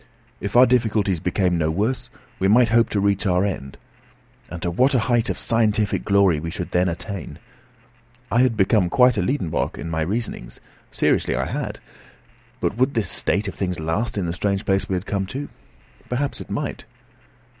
[0.39, 2.09] If our difficulties became no worse,
[2.39, 3.77] we might hope to reach our end.
[4.49, 7.37] And to what a height of scientific glory we should then attain!
[8.31, 10.59] I had become quite a Liedenbrock in my reasonings;
[10.91, 11.77] seriously I had.
[12.59, 15.49] But would this state of things last in the strange place we had come to?
[16.09, 16.85] Perhaps it might.